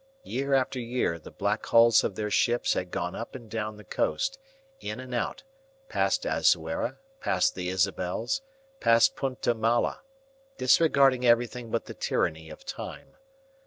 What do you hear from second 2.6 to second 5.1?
had gone up and down the coast, in